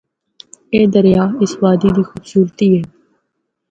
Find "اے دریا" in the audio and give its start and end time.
0.73-1.23